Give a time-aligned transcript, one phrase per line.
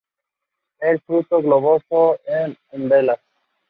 [0.79, 3.19] El fruto globoso en umbelas.